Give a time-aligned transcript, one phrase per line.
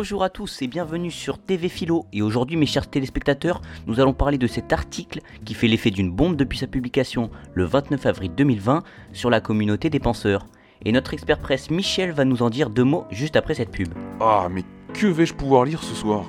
[0.00, 2.06] Bonjour à tous et bienvenue sur TV Philo.
[2.12, 6.12] Et aujourd'hui, mes chers téléspectateurs, nous allons parler de cet article qui fait l'effet d'une
[6.12, 10.46] bombe depuis sa publication le 29 avril 2020 sur la communauté des penseurs.
[10.84, 13.88] Et notre expert presse Michel va nous en dire deux mots juste après cette pub.
[14.20, 14.62] Ah, mais
[14.94, 16.26] que vais-je pouvoir lire ce soir?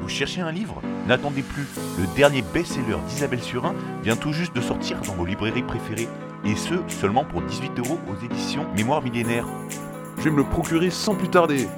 [0.00, 0.80] Vous cherchez un livre?
[1.06, 1.66] N'attendez plus,
[1.98, 6.08] le dernier best-seller d'Isabelle Surin vient tout juste de sortir dans vos librairies préférées.
[6.46, 9.46] Et ce, seulement pour 18 euros aux éditions Mémoire millénaire.
[10.16, 11.68] Je vais me le procurer sans plus tarder.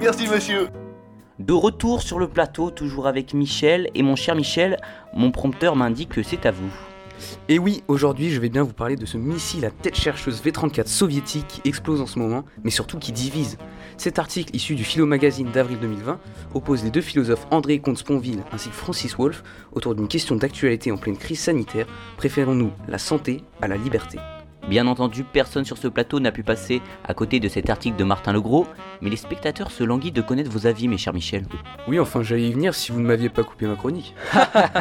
[0.00, 0.68] Merci monsieur
[1.38, 3.88] De retour sur le plateau, toujours avec Michel.
[3.94, 4.78] Et mon cher Michel,
[5.14, 6.70] mon prompteur m'indique que c'est à vous.
[7.48, 10.86] Et oui, aujourd'hui je vais bien vous parler de ce missile à tête chercheuse V-34
[10.86, 13.56] soviétique qui explose en ce moment, mais surtout qui divise.
[13.96, 16.20] Cet article issu du Philo Magazine d'avril 2020
[16.52, 20.98] oppose les deux philosophes André Comte-Sponville ainsi que Francis Wolff autour d'une question d'actualité en
[20.98, 21.86] pleine crise sanitaire.
[22.18, 24.18] Préférons-nous la santé à la liberté
[24.68, 28.02] Bien entendu, personne sur ce plateau n'a pu passer à côté de cet article de
[28.02, 28.66] Martin Legros,
[29.00, 31.44] mais les spectateurs se languissent de connaître vos avis, mes chers Michel.
[31.86, 34.12] Oui, enfin j'allais y venir si vous ne m'aviez pas coupé ma chronique.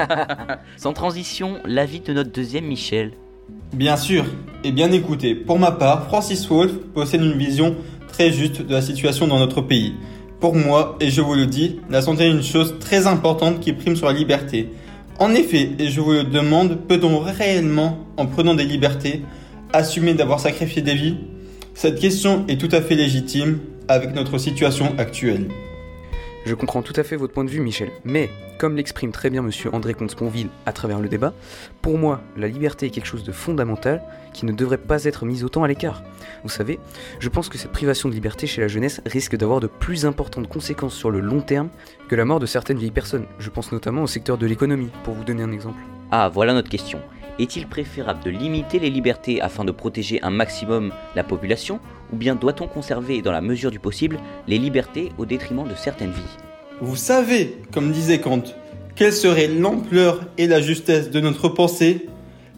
[0.78, 3.12] Sans transition, l'avis de notre deuxième Michel.
[3.74, 4.26] Bien sûr,
[4.64, 7.76] et bien écoutez, pour ma part, Francis Wolff possède une vision
[8.08, 9.94] très juste de la situation dans notre pays.
[10.40, 13.72] Pour moi, et je vous le dis, la santé est une chose très importante qui
[13.74, 14.72] prime sur la liberté.
[15.20, 19.22] En effet, et je vous le demande, peut-on réellement, en prenant des libertés,
[19.76, 21.18] assumer d'avoir sacrifié des vies
[21.74, 25.48] Cette question est tout à fait légitime avec notre situation actuelle.
[26.46, 29.42] Je comprends tout à fait votre point de vue, Michel, mais comme l'exprime très bien
[29.42, 31.34] monsieur André Comte-Sponville à travers le débat,
[31.82, 34.02] pour moi, la liberté est quelque chose de fondamental
[34.32, 36.04] qui ne devrait pas être mis autant à l'écart.
[36.44, 36.80] Vous savez,
[37.20, 40.48] je pense que cette privation de liberté chez la jeunesse risque d'avoir de plus importantes
[40.48, 41.70] conséquences sur le long terme
[42.08, 43.26] que la mort de certaines vieilles personnes.
[43.40, 45.80] Je pense notamment au secteur de l'économie, pour vous donner un exemple.
[46.12, 47.02] Ah, voilà notre question.
[47.38, 51.80] Est-il préférable de limiter les libertés afin de protéger un maximum la population,
[52.14, 56.12] ou bien doit-on conserver dans la mesure du possible les libertés au détriment de certaines
[56.12, 56.38] vies?
[56.80, 58.44] Vous savez, comme disait Kant,
[58.96, 62.08] quelle serait l'ampleur et la justesse de notre pensée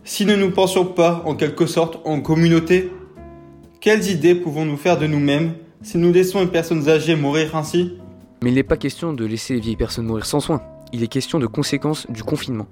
[0.04, 2.92] si nous ne nous pensions pas en quelque sorte en communauté?
[3.82, 7.94] Quelles idées pouvons-nous faire de nous-mêmes si nous laissons les personnes âgées mourir ainsi?
[8.44, 10.62] Mais il n'est pas question de laisser les vieilles personnes mourir sans soin.
[10.94, 12.68] Il est question de conséquences du confinement.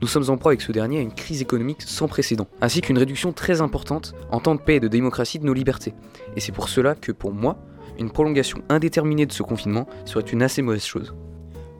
[0.00, 2.98] Nous sommes en proie avec ce dernier à une crise économique sans précédent, ainsi qu'une
[2.98, 5.94] réduction très importante en temps de paix et de démocratie de nos libertés.
[6.36, 7.58] Et c'est pour cela que, pour moi,
[7.98, 11.14] une prolongation indéterminée de ce confinement serait une assez mauvaise chose.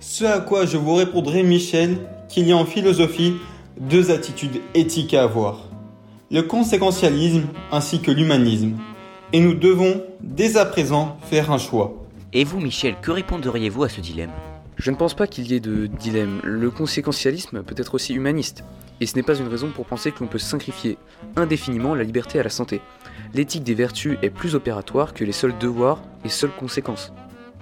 [0.00, 1.98] Ce à quoi je vous répondrai, Michel,
[2.28, 3.34] qu'il y a en philosophie
[3.80, 5.68] deux attitudes éthiques à avoir.
[6.30, 8.72] Le conséquentialisme ainsi que l'humanisme.
[9.32, 11.94] Et nous devons, dès à présent, faire un choix.
[12.32, 14.32] Et vous, Michel, que répondriez-vous à ce dilemme?
[14.76, 16.40] Je ne pense pas qu'il y ait de dilemme.
[16.44, 18.62] Le conséquentialisme peut être aussi humaniste.
[19.00, 20.98] Et ce n'est pas une raison pour penser que l'on peut sacrifier
[21.34, 22.82] indéfiniment la liberté à la santé.
[23.32, 27.12] L'éthique des vertus est plus opératoire que les seuls devoirs et seules conséquences.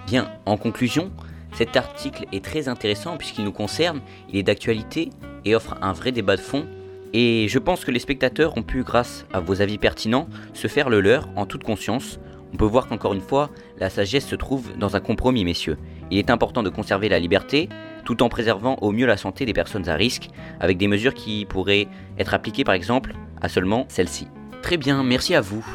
[0.07, 1.11] Bien, en conclusion,
[1.53, 5.09] cet article est très intéressant puisqu'il nous concerne, il est d'actualité
[5.45, 6.65] et offre un vrai débat de fond.
[7.13, 10.89] Et je pense que les spectateurs ont pu, grâce à vos avis pertinents, se faire
[10.89, 12.19] le leur en toute conscience.
[12.53, 13.49] On peut voir qu'encore une fois,
[13.79, 15.77] la sagesse se trouve dans un compromis, messieurs.
[16.11, 17.69] Il est important de conserver la liberté,
[18.03, 20.29] tout en préservant au mieux la santé des personnes à risque,
[20.59, 24.27] avec des mesures qui pourraient être appliquées par exemple à seulement celles-ci.
[24.61, 25.65] Très bien, merci à vous.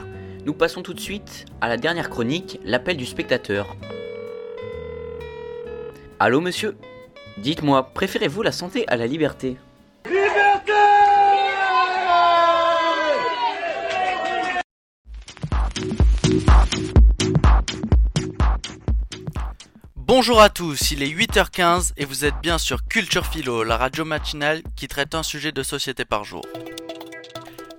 [0.46, 3.76] Nous passons tout de suite à la dernière chronique, l'appel du spectateur.
[6.18, 6.76] Allô monsieur?
[7.38, 9.56] Dites-moi, préférez-vous la santé à la liberté?
[20.12, 24.04] Bonjour à tous, il est 8h15 et vous êtes bien sur Culture Philo, la radio
[24.04, 26.44] matinale qui traite un sujet de société par jour.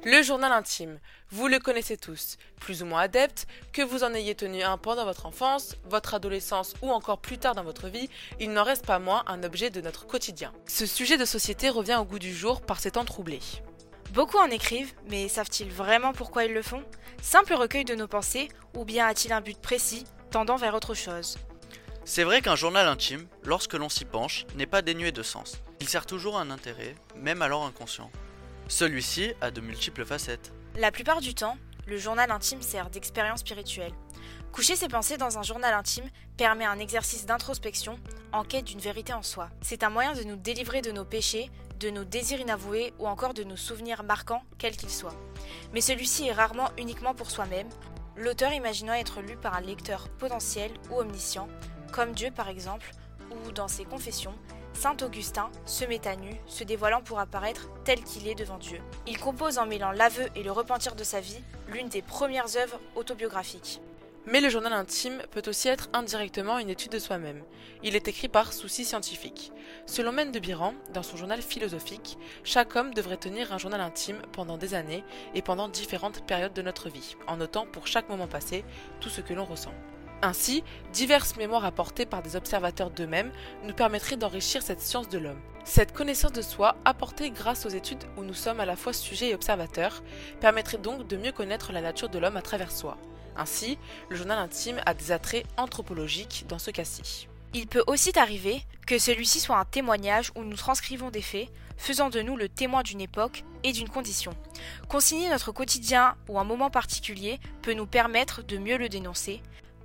[0.05, 0.97] Le journal intime,
[1.29, 5.03] vous le connaissez tous, plus ou moins adepte, que vous en ayez tenu un pendant
[5.03, 8.09] votre enfance, votre adolescence ou encore plus tard dans votre vie,
[8.39, 10.53] il n'en reste pas moins un objet de notre quotidien.
[10.67, 13.41] Ce sujet de société revient au goût du jour par ces temps troublés.
[14.13, 16.85] Beaucoup en écrivent, mais savent-ils vraiment pourquoi ils le font?
[17.21, 18.47] Simple recueil de nos pensées,
[18.77, 21.35] ou bien a-t-il un but précis, tendant vers autre chose?
[22.03, 25.57] C'est vrai qu'un journal intime, lorsque l'on s'y penche, n'est pas dénué de sens.
[25.79, 28.09] Il sert toujours un intérêt, même alors inconscient.
[28.67, 30.51] Celui-ci a de multiples facettes.
[30.75, 33.93] La plupart du temps, le journal intime sert d'expérience spirituelle.
[34.51, 37.99] Coucher ses pensées dans un journal intime permet un exercice d'introspection
[38.31, 39.49] en quête d'une vérité en soi.
[39.61, 43.35] C'est un moyen de nous délivrer de nos péchés, de nos désirs inavoués ou encore
[43.35, 45.15] de nos souvenirs marquants, quels qu'ils soient.
[45.73, 47.69] Mais celui-ci est rarement uniquement pour soi-même,
[48.17, 51.47] l'auteur imaginant être lu par un lecteur potentiel ou omniscient,
[51.91, 52.91] comme Dieu par exemple,
[53.31, 54.33] ou dans ses confessions,
[54.73, 58.79] Saint Augustin se met à nu, se dévoilant pour apparaître tel qu'il est devant Dieu.
[59.05, 62.79] Il compose en mêlant l'aveu et le repentir de sa vie l'une des premières œuvres
[62.95, 63.81] autobiographiques.
[64.27, 67.41] Mais le journal intime peut aussi être indirectement une étude de soi-même.
[67.81, 69.51] Il est écrit par souci scientifique.
[69.87, 74.21] Selon Mène de Biran, dans son journal philosophique, chaque homme devrait tenir un journal intime
[74.31, 75.03] pendant des années
[75.33, 78.63] et pendant différentes périodes de notre vie, en notant pour chaque moment passé
[78.99, 79.73] tout ce que l'on ressent.
[80.23, 80.63] Ainsi,
[80.93, 83.31] diverses mémoires apportées par des observateurs d'eux-mêmes
[83.63, 85.41] nous permettraient d'enrichir cette science de l'homme.
[85.63, 89.29] Cette connaissance de soi, apportée grâce aux études où nous sommes à la fois sujets
[89.29, 90.03] et observateurs,
[90.39, 92.97] permettrait donc de mieux connaître la nature de l'homme à travers soi.
[93.35, 93.79] Ainsi,
[94.09, 97.27] le journal intime a des attraits anthropologiques dans ce cas-ci.
[97.53, 102.09] Il peut aussi arriver que celui-ci soit un témoignage où nous transcrivons des faits, faisant
[102.09, 104.33] de nous le témoin d'une époque et d'une condition.
[104.87, 109.41] Consigner notre quotidien ou un moment particulier peut nous permettre de mieux le dénoncer,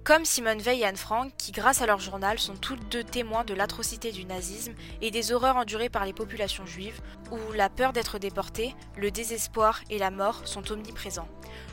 [0.06, 3.42] comme Simone Veil et Anne Frank, qui grâce à leur journal sont toutes deux témoins
[3.42, 4.72] de l'atrocité du nazisme
[5.02, 7.00] et des horreurs endurées par les populations juives,
[7.32, 11.26] où la peur d'être déporté, le désespoir et la mort sont omniprésents.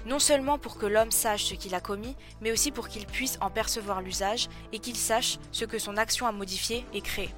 [0.07, 3.37] Non seulement pour que l'homme sache ce qu'il a commis, mais aussi pour qu'il puisse
[3.39, 7.29] en percevoir l'usage et qu'il sache ce que son action a modifié et créé.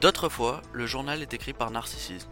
[0.00, 2.30] D'autres fois, le journal est écrit par narcissisme.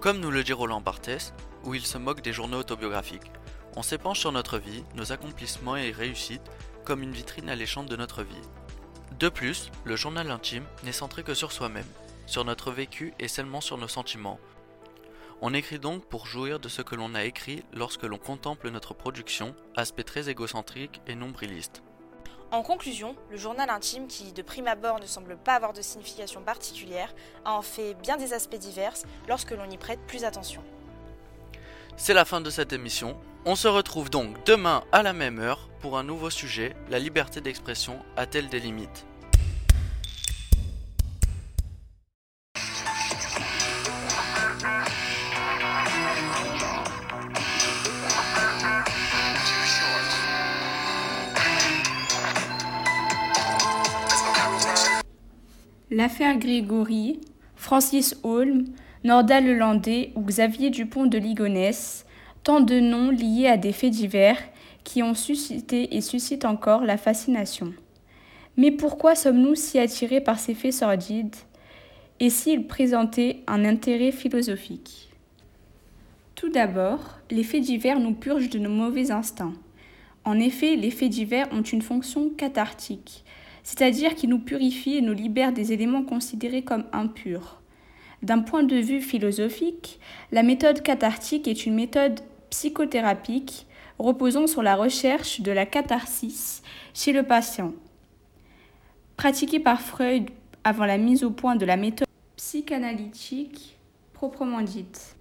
[0.00, 1.32] Comme nous le dit Roland Barthès,
[1.64, 3.32] où il se moque des journaux autobiographiques.
[3.76, 6.50] On s'épanche sur notre vie, nos accomplissements et réussites,
[6.84, 8.42] comme une vitrine alléchante de notre vie.
[9.18, 11.86] De plus, le journal intime n'est centré que sur soi-même,
[12.26, 14.38] sur notre vécu et seulement sur nos sentiments.
[15.40, 18.94] On écrit donc pour jouir de ce que l'on a écrit lorsque l'on contemple notre
[18.94, 21.82] production, aspect très égocentrique et nombriliste.
[22.50, 26.40] En conclusion, le journal intime, qui de prime abord ne semble pas avoir de signification
[26.42, 27.12] particulière,
[27.44, 28.94] a en fait bien des aspects divers
[29.28, 30.62] lorsque l'on y prête plus attention.
[31.96, 33.16] C'est la fin de cette émission.
[33.46, 36.74] On se retrouve donc demain à la même heure pour un nouveau sujet.
[36.90, 39.06] La liberté d'expression a-t-elle des limites?
[55.90, 57.20] L'affaire Grégory,
[57.54, 58.64] Francis Holm,
[59.04, 62.06] Nordal Lelandais ou Xavier Dupont de Ligonnès,
[62.42, 64.38] tant de noms liés à des faits divers
[64.82, 67.74] qui ont suscité et suscitent encore la fascination.
[68.56, 71.36] Mais pourquoi sommes-nous si attirés par ces faits sordides
[72.18, 75.10] et s'ils présentaient un intérêt philosophique?
[76.34, 79.52] Tout d'abord, les faits divers nous purgent de nos mauvais instincts.
[80.24, 83.22] En effet, les faits divers ont une fonction cathartique,
[83.64, 87.60] c'est-à-dire qu'ils nous purifient et nous libèrent des éléments considérés comme impurs.
[88.24, 90.00] D'un point de vue philosophique,
[90.32, 93.66] la méthode cathartique est une méthode psychothérapique
[93.98, 96.62] reposant sur la recherche de la catharsis
[96.94, 97.74] chez le patient.
[99.18, 100.30] Pratiquée par Freud
[100.64, 103.76] avant la mise au point de la méthode psychanalytique
[104.14, 105.16] proprement dite.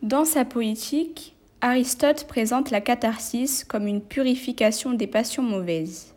[0.00, 6.14] Dans sa poétique, Aristote présente la catharsis comme une purification des passions mauvaises.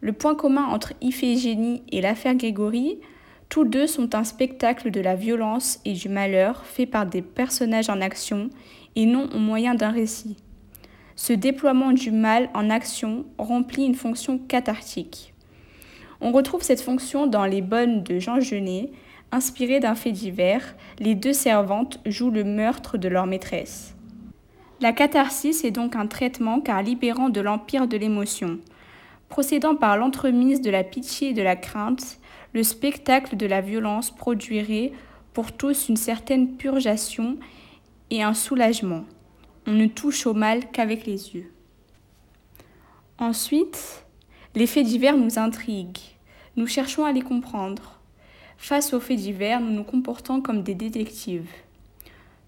[0.00, 2.98] Le point commun entre Iphigénie et l'affaire Grégory,
[3.52, 7.90] tous deux sont un spectacle de la violence et du malheur fait par des personnages
[7.90, 8.48] en action
[8.96, 10.38] et non au moyen d'un récit.
[11.16, 15.34] Ce déploiement du mal en action remplit une fonction cathartique.
[16.22, 18.90] On retrouve cette fonction dans Les Bonnes de Jean Genet,
[19.32, 23.94] inspiré d'un fait divers, les deux servantes jouent le meurtre de leur maîtresse.
[24.80, 28.60] La catharsis est donc un traitement car libérant de l'empire de l'émotion.
[29.28, 32.18] Procédant par l'entremise de la pitié et de la crainte,
[32.52, 34.92] le spectacle de la violence produirait
[35.32, 37.38] pour tous une certaine purgation
[38.10, 39.04] et un soulagement.
[39.66, 41.50] On ne touche au mal qu'avec les yeux.
[43.18, 44.04] Ensuite,
[44.54, 45.98] les faits divers nous intriguent.
[46.56, 47.98] Nous cherchons à les comprendre.
[48.58, 51.50] Face aux faits divers, nous nous comportons comme des détectives.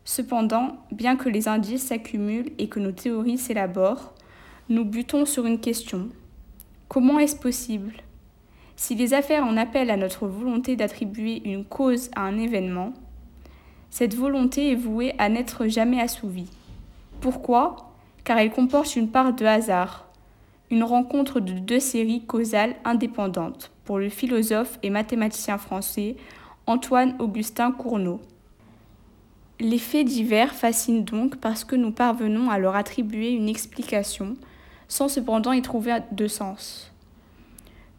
[0.04, 4.12] Cependant, bien que les indices s'accumulent et que nos théories s'élaborent,
[4.68, 6.10] nous butons sur une question.
[6.88, 7.94] Comment est-ce possible
[8.76, 12.92] Si les affaires en appellent à notre volonté d'attribuer une cause à un événement,
[13.90, 16.50] cette volonté est vouée à n'être jamais assouvie.
[17.20, 17.92] Pourquoi?
[18.24, 20.08] Car elle comporte une part de hasard,
[20.70, 26.16] une rencontre de deux séries causales indépendantes pour le philosophe et mathématicien français
[26.66, 28.20] Antoine Augustin Cournot.
[29.60, 34.36] Les faits divers fascinent donc parce que nous parvenons à leur attribuer une explication
[34.88, 36.93] sans cependant y trouver de sens.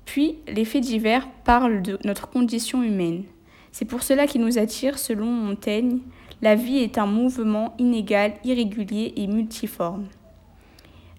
[0.05, 3.23] Puis, les faits divers parlent de notre condition humaine.
[3.71, 5.99] C'est pour cela qu'ils nous attirent selon Montaigne
[6.41, 10.05] la vie est un mouvement inégal, irrégulier et multiforme.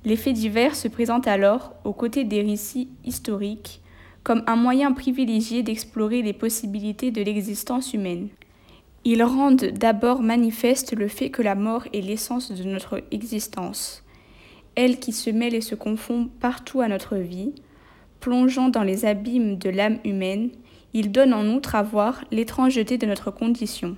[0.04, 3.80] Les faits divers se présentent alors, aux côtés des récits historiques,
[4.22, 8.28] comme un moyen privilégié d'explorer les possibilités de l'existence humaine.
[9.04, 14.04] Ils rendent d'abord manifeste le fait que la mort est l'essence de notre existence,
[14.74, 17.52] elle qui se mêle et se confond partout à notre vie,
[18.26, 20.50] plongeant dans les abîmes de l'âme humaine,
[20.94, 23.96] il donne en outre à voir l'étrangeté de notre condition.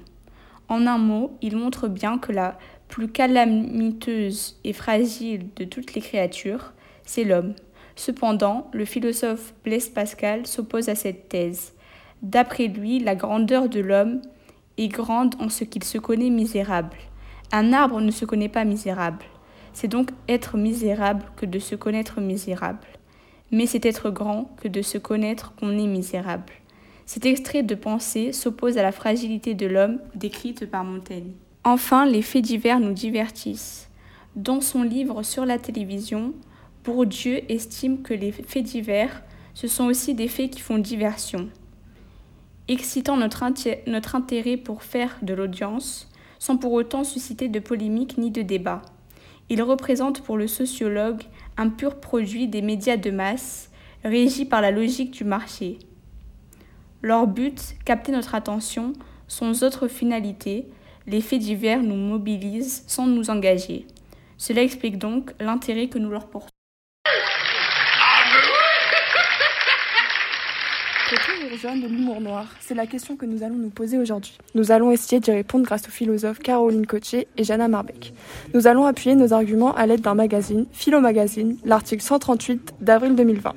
[0.69, 2.59] En un mot, il montre bien que la
[2.89, 6.75] plus calamiteuse et fragile de toutes les créatures,
[7.07, 7.55] c'est l'homme.
[7.97, 11.73] Cependant, le philosophe Blaise Pascal s'oppose à cette thèse.
[12.21, 14.21] D'après lui, la grandeur de l'homme
[14.77, 16.99] est grande en ce qu'il se connaît misérable.
[17.51, 19.25] Un arbre ne se connaît pas misérable.
[19.73, 22.87] C'est donc être misérable que de se connaître misérable.
[23.51, 26.53] Mais c'est être grand que de se connaître qu'on est misérable.
[27.07, 31.33] Cet extrait de pensée s'oppose à la fragilité de l'homme décrite par Montaigne.
[31.65, 33.89] Enfin, les faits divers nous divertissent.
[34.37, 36.35] Dans son livre sur la télévision,
[36.85, 39.23] Bourdieu estime que les faits divers,
[39.55, 41.49] ce sont aussi des faits qui font diversion.
[42.69, 48.43] Excitant notre, intérêt pour faire de l'audience, sans pour autant susciter de polémiques ni de
[48.43, 48.83] débats.
[49.49, 51.23] Il représente pour le sociologue
[51.59, 53.71] un pur produit des médias de masse,
[54.05, 55.79] régi par la logique du marché.
[57.03, 58.93] Leur but, capter notre attention,
[59.27, 60.69] sans autre finalité,
[61.07, 63.87] les faits divers nous mobilisent sans nous engager.
[64.37, 66.58] Cela explique donc l'intérêt que nous leur portons.
[71.09, 72.45] Peut-on rejoindre de l'humour noir?
[72.61, 74.37] C'est la question que nous allons nous poser aujourd'hui.
[74.55, 78.13] Nous allons essayer d'y répondre grâce aux philosophes Caroline Cocher et Jana Marbeck.
[78.53, 83.55] Nous allons appuyer nos arguments à l'aide d'un magazine, Philo Magazine, l'article 138 d'avril 2020.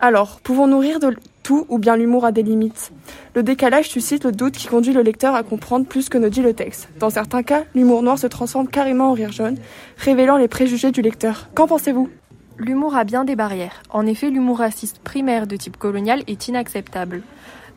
[0.00, 2.90] Alors, pouvons-nous rire de tout ou bien l'humour a des limites?
[3.36, 6.42] Le décalage suscite le doute qui conduit le lecteur à comprendre plus que ne dit
[6.42, 6.88] le texte.
[6.98, 9.56] Dans certains cas, l'humour noir se transforme carrément en rire jaune,
[9.98, 11.48] révélant les préjugés du lecteur.
[11.54, 12.10] Qu'en pensez-vous?
[12.58, 13.82] L'humour a bien des barrières.
[13.90, 17.22] En effet, l'humour raciste primaire de type colonial est inacceptable.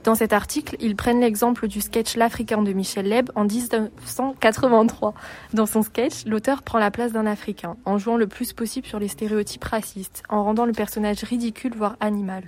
[0.05, 5.13] Dans cet article, ils prennent l'exemple du sketch L'Africain de Michel Leb en 1983.
[5.53, 8.99] Dans son sketch, l'auteur prend la place d'un Africain, en jouant le plus possible sur
[8.99, 12.43] les stéréotypes racistes, en rendant le personnage ridicule voire animal.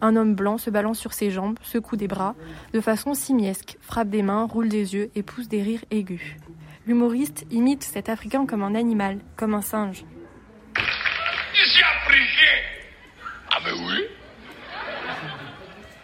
[0.00, 2.34] Un homme blanc se balance sur ses jambes, secoue des bras,
[2.72, 6.36] de façon simiesque, frappe des mains, roule des yeux et pousse des rires aigus.
[6.88, 10.04] L'humoriste imite cet Africain comme un animal, comme un singe.
[11.64, 12.62] Suis africain.
[13.50, 14.04] Ah mais oui.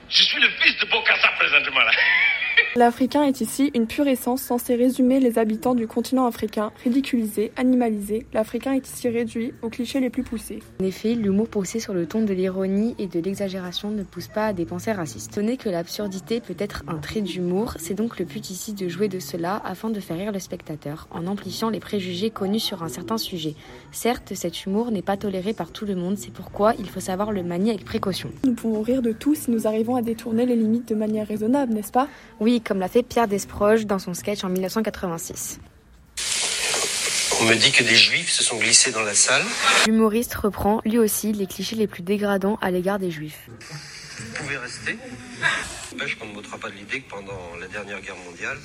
[0.08, 1.92] Je suis le fils de Bokassa présentement là.
[2.74, 8.24] L'Africain est ici une pure essence censée résumer les habitants du continent africain, ridiculisés, animalisés.
[8.32, 10.60] L'Africain est ici réduit aux clichés les plus poussés.
[10.80, 14.46] En effet, l'humour poussé sur le ton de l'ironie et de l'exagération ne pousse pas
[14.46, 15.32] à des pensées racistes.
[15.34, 19.08] Tenez que l'absurdité peut être un trait d'humour, c'est donc le but ici de jouer
[19.08, 22.88] de cela afin de faire rire le spectateur, en amplifiant les préjugés connus sur un
[22.88, 23.54] certain sujet.
[23.90, 27.32] Certes, cet humour n'est pas toléré par tout le monde, c'est pourquoi il faut savoir
[27.32, 28.30] le manier avec précaution.
[28.44, 31.74] Nous pouvons rire de tout si nous arrivons à détourner les limites de manière raisonnable,
[31.74, 32.08] n'est-ce pas?
[32.42, 35.60] Oui, comme l'a fait Pierre Desproges dans son sketch en 1986.
[37.40, 39.44] On me dit que des juifs se sont glissés dans la salle.
[39.86, 43.48] L'humoriste reprend lui aussi les clichés les plus dégradants à l'égard des juifs.
[43.48, 44.98] Vous pouvez rester.
[45.92, 48.58] N'empêche qu'on ne m'ôtera pas de l'idée que pendant la dernière guerre mondiale,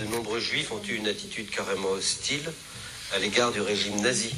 [0.00, 2.50] de nombreux juifs ont eu une attitude carrément hostile
[3.12, 4.34] à l'égard du régime nazi.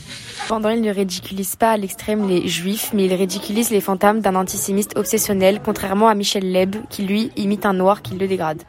[0.49, 4.35] Pendant, il ne ridiculise pas à l'extrême les juifs, mais il ridiculise les fantômes d'un
[4.35, 8.63] antisémiste obsessionnel, contrairement à Michel Leb, qui lui imite un noir qui le dégrade.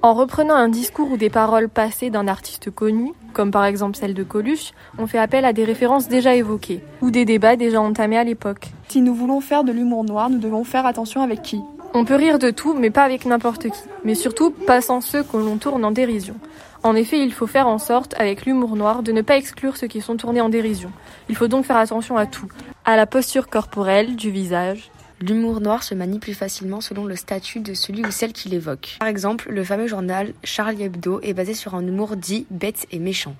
[0.00, 4.14] En reprenant un discours ou des paroles passées d'un artiste connu, comme par exemple celle
[4.14, 8.18] de Coluche, on fait appel à des références déjà évoquées, ou des débats déjà entamés
[8.18, 8.68] à l'époque.
[8.88, 11.60] Si nous voulons faire de l'humour noir, nous devons faire attention avec qui?
[11.94, 15.22] On peut rire de tout, mais pas avec n'importe qui, mais surtout pas sans ceux
[15.22, 16.36] que l'on tourne en dérision.
[16.82, 19.86] En effet, il faut faire en sorte, avec l'humour noir, de ne pas exclure ceux
[19.86, 20.92] qui sont tournés en dérision.
[21.28, 22.48] Il faut donc faire attention à tout,
[22.84, 24.90] à la posture corporelle, du visage.
[25.20, 28.96] L'humour noir se manie plus facilement selon le statut de celui ou celle qui l'évoque.
[29.00, 33.00] Par exemple, le fameux journal Charlie Hebdo est basé sur un humour dit bête et
[33.00, 33.34] méchant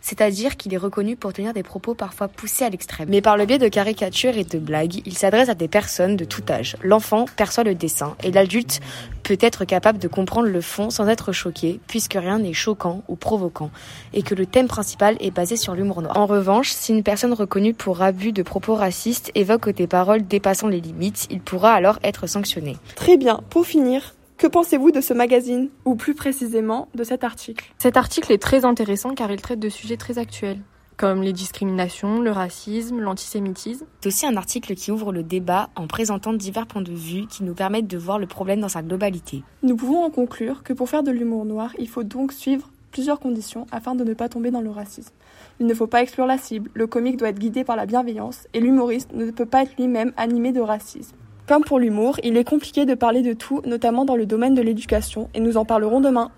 [0.00, 3.08] c'est-à-dire qu'il est reconnu pour tenir des propos parfois poussés à l'extrême.
[3.10, 6.24] Mais par le biais de caricatures et de blagues, il s'adresse à des personnes de
[6.24, 6.76] tout âge.
[6.82, 8.80] L'enfant perçoit le dessin et l'adulte
[9.22, 13.16] peut être capable de comprendre le fond sans être choqué, puisque rien n'est choquant ou
[13.16, 13.70] provoquant,
[14.14, 16.16] et que le thème principal est basé sur l'humour noir.
[16.16, 20.68] En revanche, si une personne reconnue pour abus de propos racistes évoque des paroles dépassant
[20.68, 22.76] les limites, il pourra alors être sanctionné.
[22.94, 27.72] Très bien, pour finir, que pensez-vous de ce magazine, ou plus précisément de cet article
[27.76, 30.60] Cet article est très intéressant car il traite de sujets très actuels,
[30.96, 33.84] comme les discriminations, le racisme, l'antisémitisme.
[34.00, 37.42] C'est aussi un article qui ouvre le débat en présentant divers points de vue qui
[37.42, 39.42] nous permettent de voir le problème dans sa globalité.
[39.64, 43.18] Nous pouvons en conclure que pour faire de l'humour noir, il faut donc suivre plusieurs
[43.18, 45.12] conditions afin de ne pas tomber dans le racisme.
[45.58, 48.46] Il ne faut pas exclure la cible, le comique doit être guidé par la bienveillance
[48.54, 51.16] et l'humoriste ne peut pas être lui-même animé de racisme.
[51.48, 54.60] Comme pour l'humour, il est compliqué de parler de tout, notamment dans le domaine de
[54.60, 56.30] l'éducation, et nous en parlerons demain.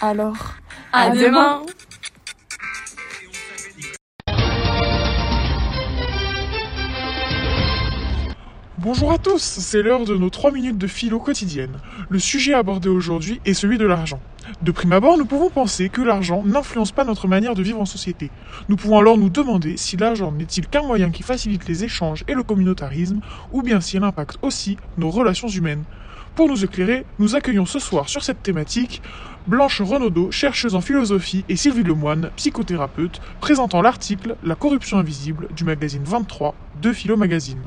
[0.00, 0.54] Alors,
[0.90, 1.20] à, demain.
[1.26, 1.62] demain.
[8.78, 11.76] Bonjour à tous, c'est l'heure de nos 3 minutes de philo quotidienne.
[12.08, 14.20] Le sujet abordé aujourd'hui est celui de l'argent.
[14.62, 17.84] De prime abord, nous pouvons penser que l'argent n'influence pas notre manière de vivre en
[17.84, 18.30] société.
[18.68, 22.34] Nous pouvons alors nous demander si l'argent n'est-il qu'un moyen qui facilite les échanges et
[22.34, 23.20] le communautarisme,
[23.52, 25.84] ou bien s'il impacte aussi nos relations humaines.
[26.34, 29.00] Pour nous éclairer, nous accueillons ce soir sur cette thématique
[29.46, 35.64] Blanche Renaudot, chercheuse en philosophie, et Sylvie Lemoine, psychothérapeute, présentant l'article La corruption invisible du
[35.64, 37.62] magazine 23 de Philo Magazine.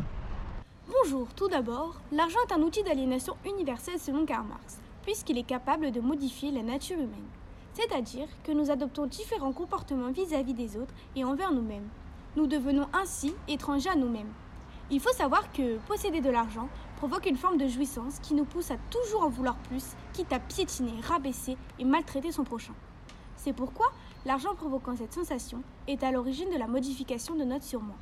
[0.87, 5.91] Bonjour, tout d'abord, l'argent est un outil d'aliénation universelle selon Karl Marx, puisqu'il est capable
[5.91, 7.27] de modifier la nature humaine.
[7.73, 11.87] C'est-à-dire que nous adoptons différents comportements vis-à-vis des autres et envers nous-mêmes.
[12.35, 14.31] Nous devenons ainsi étrangers à nous-mêmes.
[14.91, 18.71] Il faut savoir que posséder de l'argent provoque une forme de jouissance qui nous pousse
[18.71, 22.73] à toujours en vouloir plus, quitte à piétiner, rabaisser et maltraiter son prochain.
[23.35, 23.87] C'est pourquoi
[24.25, 27.95] l'argent provoquant cette sensation est à l'origine de la modification de notre surmoi.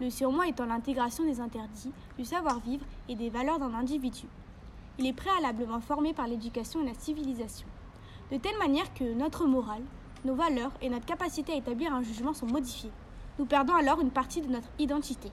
[0.00, 4.26] Le surmoi étant l'intégration des interdits, du savoir-vivre et des valeurs d'un individu.
[5.00, 7.68] Il est préalablement formé par l'éducation et la civilisation,
[8.32, 9.84] de telle manière que notre morale,
[10.24, 12.90] nos valeurs et notre capacité à établir un jugement sont modifiés.
[13.38, 15.30] Nous perdons alors une partie de notre identité.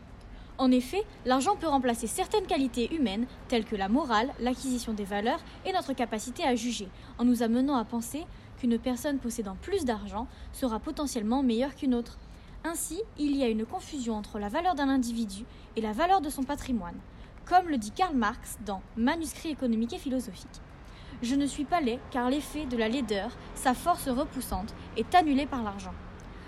[0.60, 5.44] En effet, l'argent peut remplacer certaines qualités humaines, telles que la morale, l'acquisition des valeurs
[5.66, 8.24] et notre capacité à juger, en nous amenant à penser
[8.60, 12.20] qu'une personne possédant plus d'argent sera potentiellement meilleure qu'une autre.
[12.64, 15.44] Ainsi, il y a une confusion entre la valeur d'un individu
[15.76, 17.00] et la valeur de son patrimoine,
[17.48, 20.62] comme le dit Karl Marx dans Manuscrit économique et philosophique.
[21.22, 25.46] Je ne suis pas laid car l'effet de la laideur, sa force repoussante, est annulé
[25.46, 25.94] par l'argent.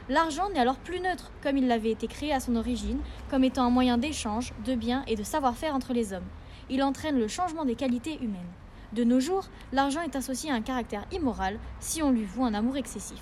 [0.10, 3.00] L'argent n'est alors plus neutre, comme il l'avait été créé à son origine,
[3.30, 6.28] comme étant un moyen d'échange, de biens et de savoir-faire entre les hommes.
[6.70, 8.54] Il entraîne le changement des qualités humaines.
[8.94, 12.54] De nos jours, l'argent est associé à un caractère immoral si on lui voue un
[12.54, 13.22] amour excessif.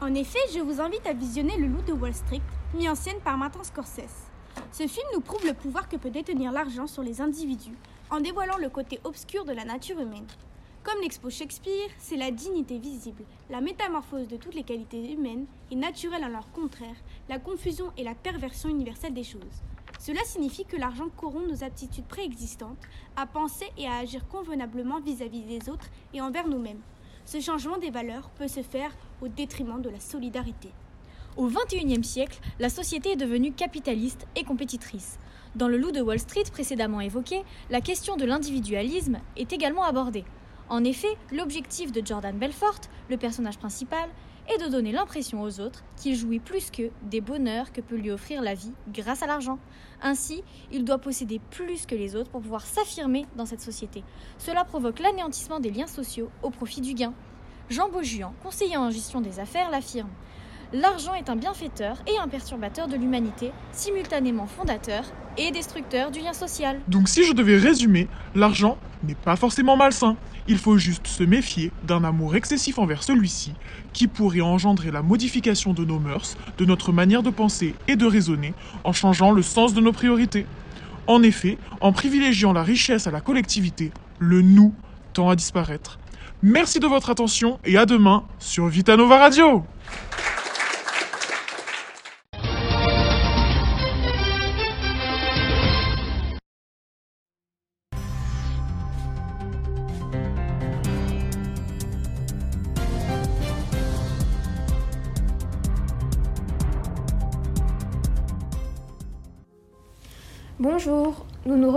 [0.00, 2.42] En effet, je vous invite à visionner Le Loup de Wall Street,
[2.74, 4.33] mis en scène par Martin Scorsese.
[4.72, 7.76] Ce film nous prouve le pouvoir que peut détenir l'argent sur les individus,
[8.10, 10.26] en dévoilant le côté obscur de la nature humaine.
[10.82, 15.76] Comme l'expose Shakespeare, c'est la dignité visible, la métamorphose de toutes les qualités humaines et
[15.76, 16.96] naturelles en leur contraire,
[17.28, 19.62] la confusion et la perversion universelle des choses.
[19.98, 22.76] Cela signifie que l'argent corrompt nos aptitudes préexistantes
[23.16, 26.82] à penser et à agir convenablement vis-à-vis des autres et envers nous-mêmes.
[27.24, 30.68] Ce changement des valeurs peut se faire au détriment de la solidarité.
[31.36, 35.18] Au XXIe siècle, la société est devenue capitaliste et compétitrice.
[35.56, 40.24] Dans le loup de Wall Street précédemment évoqué, la question de l'individualisme est également abordée.
[40.68, 42.78] En effet, l'objectif de Jordan Belfort,
[43.10, 44.08] le personnage principal,
[44.48, 48.12] est de donner l'impression aux autres qu'il jouit plus que des bonheurs que peut lui
[48.12, 49.58] offrir la vie grâce à l'argent.
[50.02, 54.04] Ainsi, il doit posséder plus que les autres pour pouvoir s'affirmer dans cette société.
[54.38, 57.12] Cela provoque l'anéantissement des liens sociaux au profit du gain.
[57.70, 60.10] Jean Beaujuan, conseiller en gestion des affaires, l'affirme.
[60.74, 65.04] L'argent est un bienfaiteur et un perturbateur de l'humanité, simultanément fondateur
[65.38, 66.80] et destructeur du lien social.
[66.88, 70.16] Donc si je devais résumer, l'argent n'est pas forcément malsain.
[70.48, 73.52] Il faut juste se méfier d'un amour excessif envers celui-ci,
[73.92, 78.06] qui pourrait engendrer la modification de nos mœurs, de notre manière de penser et de
[78.06, 80.44] raisonner, en changeant le sens de nos priorités.
[81.06, 84.74] En effet, en privilégiant la richesse à la collectivité, le nous
[85.12, 86.00] tend à disparaître.
[86.42, 89.62] Merci de votre attention et à demain sur Vitanova Radio.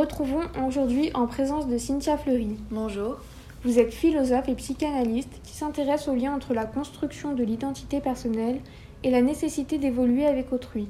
[0.07, 2.55] Retrouvons aujourd'hui en présence de Cynthia Fleury.
[2.71, 3.17] Bonjour.
[3.65, 8.61] Vous êtes philosophe et psychanalyste qui s'intéresse au lien entre la construction de l'identité personnelle
[9.03, 10.87] et la nécessité d'évoluer avec autrui.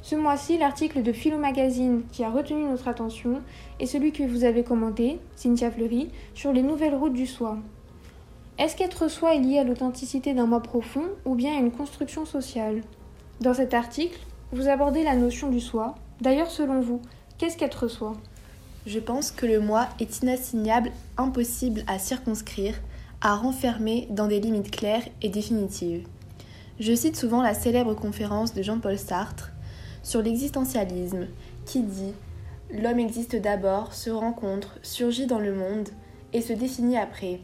[0.00, 3.42] Ce mois-ci, l'article de Philo Magazine qui a retenu notre attention
[3.78, 7.58] est celui que vous avez commenté, Cynthia Fleury, sur les nouvelles routes du soi.
[8.58, 12.24] Est-ce qu'être soi est lié à l'authenticité d'un moi profond ou bien à une construction
[12.24, 12.80] sociale?
[13.42, 14.18] Dans cet article,
[14.50, 15.94] vous abordez la notion du soi.
[16.22, 17.02] D'ailleurs, selon vous,
[17.42, 18.12] qu'est-ce qu'être soi
[18.86, 22.80] Je pense que le moi est inassignable, impossible à circonscrire,
[23.20, 26.06] à renfermer dans des limites claires et définitives.
[26.78, 29.50] Je cite souvent la célèbre conférence de Jean-Paul Sartre
[30.04, 31.26] sur l'existentialisme
[31.66, 32.12] qui dit
[32.70, 35.88] L'homme existe d'abord, se rencontre, surgit dans le monde
[36.32, 37.40] et se définit après.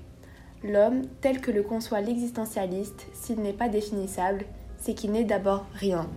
[0.62, 4.44] L'homme, tel que le conçoit l'existentialiste, s'il n'est pas définissable,
[4.76, 6.08] c'est qu'il n'est d'abord rien.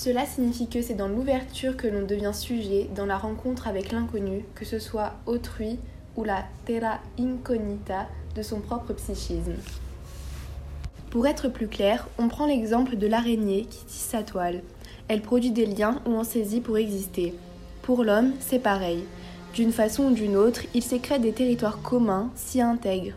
[0.00, 4.44] Cela signifie que c'est dans l'ouverture que l'on devient sujet, dans la rencontre avec l'inconnu,
[4.54, 5.76] que ce soit autrui
[6.16, 8.06] ou la terra incognita
[8.36, 9.56] de son propre psychisme.
[11.10, 14.62] Pour être plus clair, on prend l'exemple de l'araignée qui tisse sa toile.
[15.08, 17.34] Elle produit des liens où on saisit pour exister.
[17.82, 19.02] Pour l'homme, c'est pareil.
[19.52, 23.14] D'une façon ou d'une autre, il sécrète des territoires communs, s'y intègre.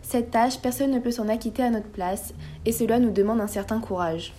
[0.00, 2.32] Cette tâche, personne ne peut s'en acquitter à notre place,
[2.64, 4.32] et cela nous demande un certain courage.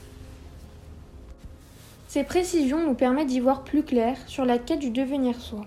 [2.14, 5.62] Ces précisions nous permettent d'y voir plus clair sur la quête du devenir soi.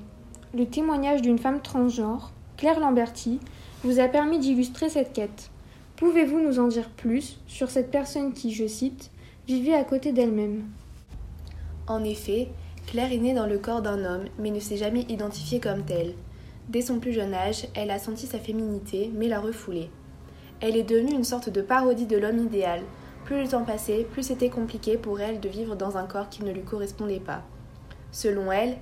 [0.54, 3.40] Le témoignage d'une femme transgenre, Claire Lamberti,
[3.82, 5.50] vous a permis d'illustrer cette quête.
[5.96, 9.10] Pouvez-vous nous en dire plus sur cette personne qui, je cite,
[9.48, 10.62] vivait à côté d'elle-même?
[11.88, 12.46] En effet,
[12.86, 16.14] Claire est née dans le corps d'un homme, mais ne s'est jamais identifiée comme telle.
[16.68, 19.90] Dès son plus jeune âge, elle a senti sa féminité, mais l'a refoulée.
[20.60, 22.82] Elle est devenue une sorte de parodie de l'homme idéal.
[23.26, 26.44] Plus le temps passait, plus c'était compliqué pour elle de vivre dans un corps qui
[26.44, 27.42] ne lui correspondait pas.
[28.12, 28.76] Selon elle,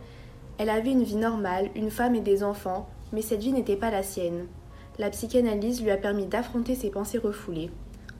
[0.58, 3.90] elle avait une vie normale, une femme et des enfants, mais cette vie n'était pas
[3.90, 4.46] la sienne.
[4.98, 7.70] La psychanalyse lui a permis d'affronter ses pensées refoulées.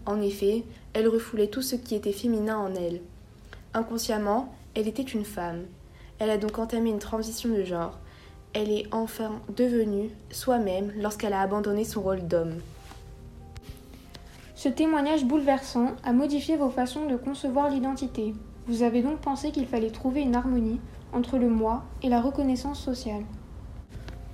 [0.06, 3.02] En effet, elle refoulait tout ce qui était féminin en elle.
[3.74, 5.64] Inconsciemment, elle était une femme.
[6.18, 7.98] Elle a donc entamé une transition de genre.
[8.54, 12.60] Elle est enfin devenue soi-même lorsqu'elle a abandonné son rôle d'homme.
[14.64, 18.35] Ce témoignage bouleversant a modifié vos façons de concevoir l'identité.
[18.66, 20.81] Vous avez donc pensé qu'il fallait trouver une harmonie
[21.12, 23.24] entre le moi et la reconnaissance sociale.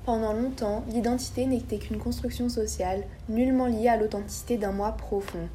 [0.07, 5.49] Pendant longtemps, l'identité n'était qu'une construction sociale, nullement liée à l'authenticité d'un moi profond.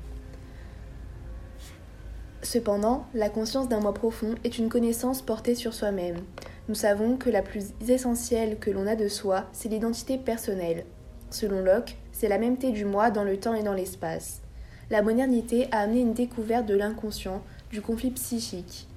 [2.41, 6.17] Cependant, la conscience d'un moi profond est une connaissance portée sur soi-même.
[6.67, 10.83] Nous savons que la plus essentielle que l'on a de soi, c'est l'identité personnelle.
[11.29, 14.41] Selon Locke, c'est la mêmeté du moi dans le temps et dans l'espace.
[14.91, 18.87] La modernité a amené une découverte de l'inconscient, du conflit psychique.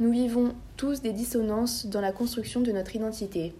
[0.00, 3.54] Nous vivons tous des dissonances dans la construction de notre identité.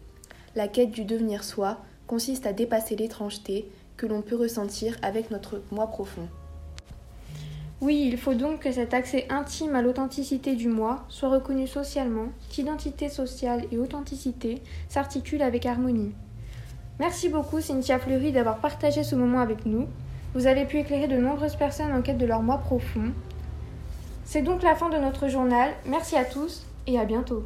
[0.55, 5.63] La quête du devenir soi consiste à dépasser l'étrangeté que l'on peut ressentir avec notre
[5.71, 6.29] moi profond.
[7.83, 12.29] Oui, il faut donc que cet accès intime à l'authenticité du moi soit reconnu socialement,
[12.49, 16.13] qu'identité sociale et authenticité s'articulent avec harmonie.
[16.99, 19.89] Merci beaucoup Cynthia Fleury d'avoir partagé ce moment avec nous.
[20.37, 23.15] Vous avez pu éclairer de nombreuses personnes en quête de leur moi profond.
[24.27, 25.71] C'est donc la fin de notre journal.
[25.87, 27.43] Merci à tous et à bientôt.